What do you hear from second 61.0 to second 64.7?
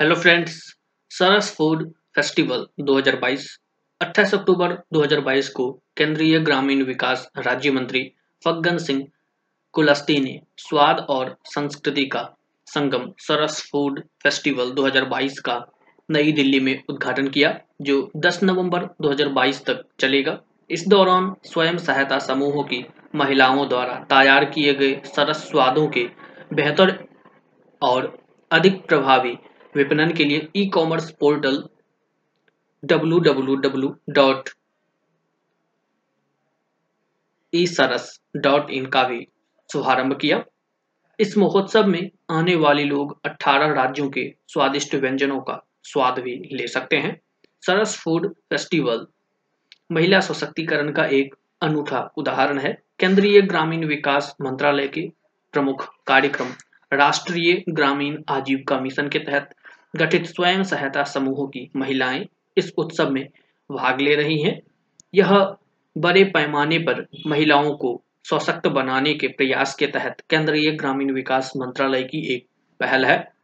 समूहों की महिलाएं इस उत्सव में भाग ले रही हैं